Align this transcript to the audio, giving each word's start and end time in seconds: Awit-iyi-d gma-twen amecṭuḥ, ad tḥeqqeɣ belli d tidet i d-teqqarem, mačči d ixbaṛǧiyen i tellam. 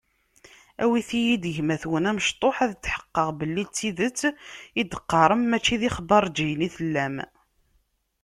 Awit-iyi-d 0.83 1.45
gma-twen 1.55 2.09
amecṭuḥ, 2.11 2.55
ad 2.65 2.71
tḥeqqeɣ 2.75 3.27
belli 3.39 3.63
d 3.67 3.69
tidet 3.77 4.19
i 4.79 4.81
d-teqqarem, 4.83 5.41
mačči 5.49 5.75
d 5.81 5.83
ixbaṛǧiyen 5.89 6.65
i 6.67 6.69
tellam. 6.75 7.15